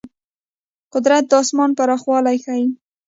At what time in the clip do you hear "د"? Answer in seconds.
1.27-1.31